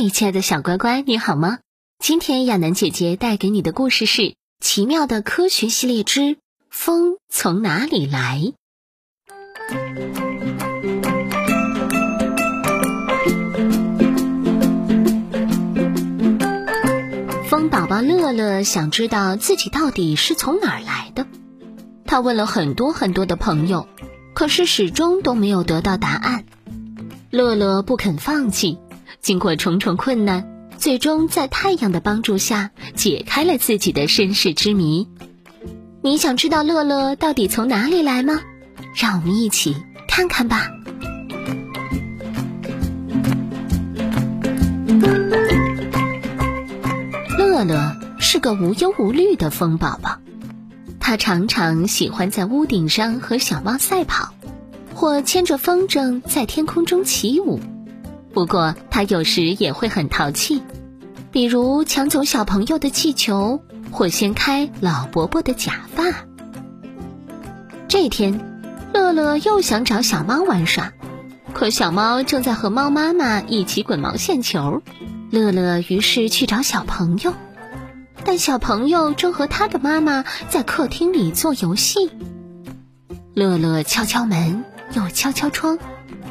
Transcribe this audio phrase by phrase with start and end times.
[0.00, 1.58] 嗨，亲爱的小乖乖，你好吗？
[1.98, 4.22] 今天亚楠姐姐带给你的故事是
[4.60, 6.36] 《奇妙的科学系列之
[6.70, 8.40] 风从哪里来》。
[17.48, 21.26] 风宝宝乐乐想知道自己到底是从哪儿来的，
[22.04, 23.88] 他问了很多很多的朋友，
[24.32, 26.44] 可是始终都没有得到答案。
[27.30, 28.78] 乐乐不肯放弃，
[29.28, 30.48] 经过重重困难。
[30.78, 35.06] 最终在太阳的帮助下解开了自己的身世之谜。
[36.00, 38.40] 你想知道乐乐到底从哪里来吗？
[38.94, 39.76] 让我们一起
[40.08, 40.70] 看看吧。
[47.36, 50.16] 乐乐是个无忧无虑的风宝宝，
[51.00, 54.32] 他常常喜欢在屋顶上和小猫赛跑，
[54.94, 57.60] 或牵着风筝在天空中起舞。
[58.32, 60.62] 不过，他有时也会很淘气，
[61.32, 66.04] 比如抢走小朋友的气球，或掀开老伯伯的假发。
[67.88, 68.38] 这天，
[68.92, 70.92] 乐乐又想找小猫玩耍，
[71.52, 74.82] 可小猫正在和猫妈妈一起滚毛线球。
[75.30, 77.34] 乐乐于是去找小朋友，
[78.24, 82.10] 但小朋友正和他的妈妈在客厅里做游戏。
[83.34, 85.78] 乐乐敲敲门，又敲敲窗，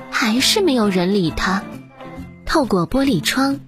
[0.10, 1.64] 还是没有人理他。
[2.48, 3.60] 透过玻璃窗，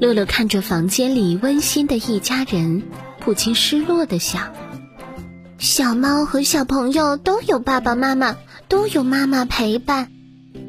[0.00, 2.84] 乐乐看着房间里温馨的一家人，
[3.18, 4.54] 不禁失落的想：
[5.58, 8.36] 小猫和小朋友都有爸爸妈妈，
[8.68, 10.10] 都有妈妈陪伴，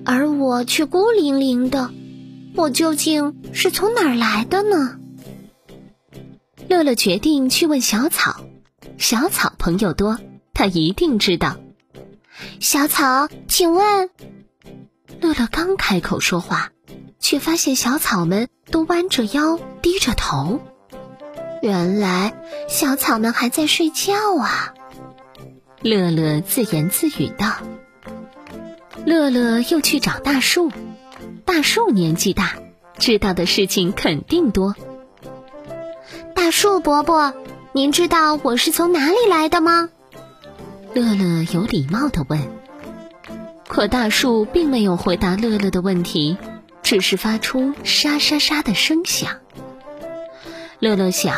[0.04, 1.92] 而我却孤零零的。
[2.56, 4.98] 我究竟是从哪儿来的呢？
[6.68, 8.42] 乐乐决定去问小草，
[8.98, 10.20] 小草朋友多，
[10.54, 11.58] 他一定知道。
[12.60, 14.10] 小草，请问，
[15.22, 16.72] 乐乐刚开口说话。
[17.22, 20.60] 却发现小草们都弯着腰、低着头。
[21.62, 22.34] 原来
[22.68, 24.74] 小草们还在睡觉啊！
[25.82, 27.54] 乐乐自言自语道。
[29.06, 30.72] 乐乐又去找大树，
[31.46, 32.56] 大树年纪大，
[32.98, 34.76] 知道的事情肯定多。
[36.36, 37.34] 大树伯伯，
[37.74, 39.90] 您知道我是从哪里来的吗？
[40.94, 42.42] 乐乐有礼貌的问。
[43.68, 46.38] 可大树并没有回答乐乐的问题。
[46.92, 49.38] 只是发出沙沙沙的声响。
[50.80, 51.34] 乐乐想，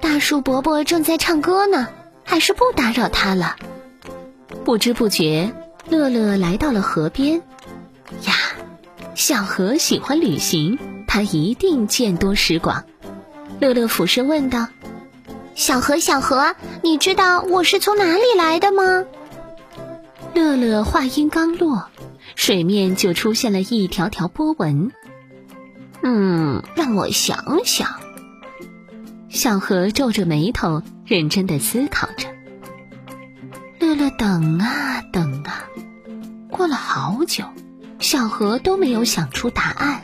[0.00, 1.88] 大树伯伯正在唱歌呢，
[2.24, 3.56] 还是不打扰他了。
[4.64, 5.52] 不知不觉，
[5.90, 7.42] 乐乐来到了河边。
[8.24, 8.32] 呀，
[9.14, 12.84] 小河喜欢旅行，它一定见多识广。
[13.60, 14.68] 乐乐俯身问道
[15.54, 19.04] ：“小河，小河，你知道我是从哪里来的吗？”
[20.42, 21.88] 乐乐话音刚落。
[22.34, 24.90] 水面就出现了一条条波纹。
[26.02, 28.00] 嗯，让我想想。
[29.28, 32.26] 小河皱着眉头，认真的思考着。
[33.78, 35.62] 乐乐等啊等啊，
[36.50, 37.44] 过了好久，
[38.00, 40.02] 小河都没有想出答案。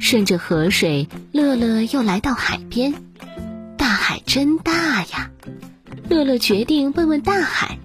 [0.00, 2.92] 顺着河水，乐乐又来到海边。
[3.76, 5.30] 大海真大呀！
[6.08, 7.78] 乐乐决定问问大海。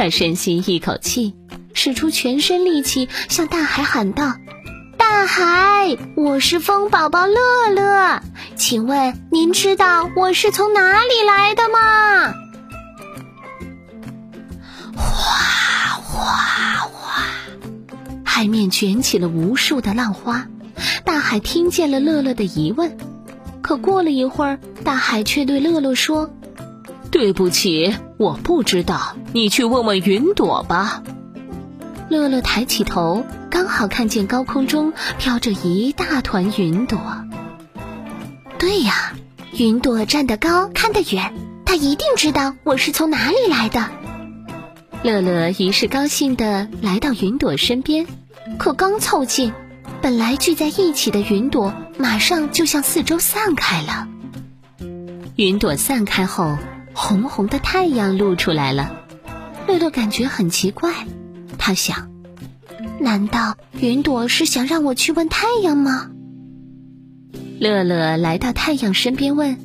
[0.00, 1.34] 他深吸一口气。
[1.74, 4.32] 使出全身力气向大海喊道
[4.96, 7.34] ：“大海，我是风宝宝乐
[7.74, 8.22] 乐，
[8.56, 12.32] 请问您知道我是从哪里来的吗？”
[14.96, 16.24] 哗哗
[16.90, 17.22] 哗，
[18.24, 20.48] 海面卷起了无数的浪花。
[21.04, 22.96] 大海听见了乐乐的疑问，
[23.60, 26.30] 可过了一会儿，大海却对乐乐说
[27.12, 31.02] ：“对不起，我不知道，你去问问云朵吧。”
[32.10, 37.00] 乐乐抬起头，刚好看见高空中飘着一大团云朵。
[38.58, 39.14] 对呀，
[39.54, 41.32] 云朵站得高，看得远，
[41.64, 43.88] 它一定知道我是从哪里来的。
[45.02, 48.06] 乐乐于是高兴地来到云朵身边，
[48.58, 49.54] 可刚凑近，
[50.02, 54.06] 本来聚在一起的云朵马上就向四周散开了。
[55.36, 56.58] 云朵散开后，
[57.00, 58.94] 红红的太阳露出来了。
[59.66, 60.92] 乐乐感觉很奇怪。
[61.58, 62.10] 他想：
[62.98, 66.10] 难道云朵是想让我去问太阳吗？
[67.58, 69.58] 乐乐来到太阳身边问：“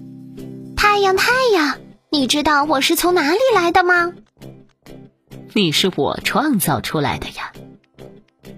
[0.77, 1.77] 太阳，太阳，
[2.09, 4.13] 你知道我是从哪里来的吗
[5.53, 7.51] ？”“你是我创造出来的呀。”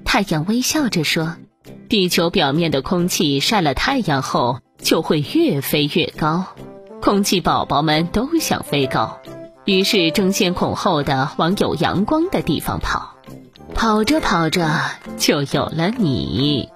[0.06, 1.36] 太阳微笑着说
[1.90, 6.46] ：“地球表面的空气晒了太阳后就会越飞越高，
[7.02, 9.20] 空气宝宝们都想飞高，
[9.66, 13.16] 于是争先恐后的往有阳光的地方跑，
[13.74, 14.68] 跑着跑着
[15.18, 16.70] 就有了你。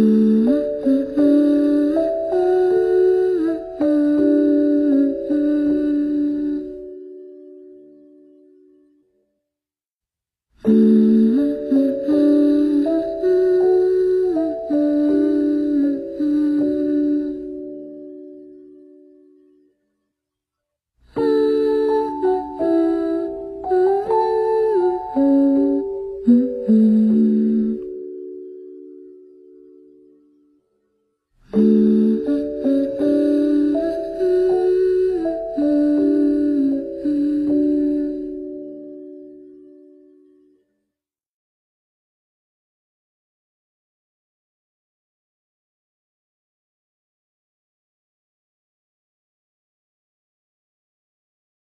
[0.00, 0.79] 嗯。